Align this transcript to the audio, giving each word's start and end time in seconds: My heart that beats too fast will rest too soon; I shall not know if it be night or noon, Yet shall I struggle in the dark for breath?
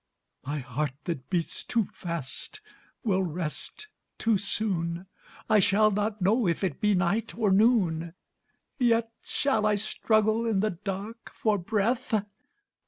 My 0.43 0.57
heart 0.57 0.93
that 1.03 1.29
beats 1.29 1.63
too 1.63 1.85
fast 1.93 2.59
will 3.03 3.21
rest 3.21 3.87
too 4.17 4.39
soon; 4.39 5.05
I 5.47 5.59
shall 5.59 5.91
not 5.91 6.23
know 6.23 6.47
if 6.47 6.63
it 6.63 6.81
be 6.81 6.95
night 6.95 7.37
or 7.37 7.51
noon, 7.51 8.15
Yet 8.79 9.11
shall 9.21 9.63
I 9.67 9.75
struggle 9.75 10.47
in 10.47 10.59
the 10.61 10.71
dark 10.71 11.31
for 11.35 11.59
breath? 11.59 12.15